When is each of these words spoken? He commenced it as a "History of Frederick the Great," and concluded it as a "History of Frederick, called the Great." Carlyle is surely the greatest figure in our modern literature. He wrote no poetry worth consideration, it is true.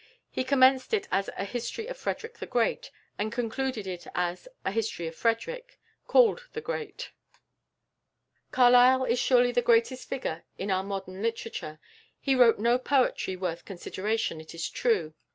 He 0.31 0.43
commenced 0.43 0.95
it 0.95 1.07
as 1.11 1.29
a 1.37 1.45
"History 1.45 1.85
of 1.85 1.95
Frederick 1.95 2.39
the 2.39 2.47
Great," 2.47 2.89
and 3.19 3.31
concluded 3.31 3.85
it 3.85 4.07
as 4.15 4.47
a 4.65 4.71
"History 4.71 5.05
of 5.05 5.15
Frederick, 5.15 5.77
called 6.07 6.47
the 6.53 6.59
Great." 6.71 7.11
Carlyle 8.51 9.05
is 9.05 9.19
surely 9.19 9.51
the 9.51 9.61
greatest 9.61 10.09
figure 10.09 10.43
in 10.57 10.71
our 10.71 10.81
modern 10.83 11.21
literature. 11.21 11.77
He 12.19 12.33
wrote 12.33 12.57
no 12.57 12.79
poetry 12.79 13.35
worth 13.35 13.63
consideration, 13.63 14.41
it 14.41 14.55
is 14.55 14.67
true. 14.67 15.13